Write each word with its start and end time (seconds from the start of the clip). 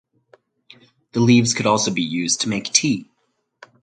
The 1.11 1.19
leaves 1.19 1.53
could 1.53 1.67
also 1.67 1.91
be 1.91 2.01
used 2.01 2.41
to 2.41 2.49
make 2.49 2.73
Tea. 2.73 3.07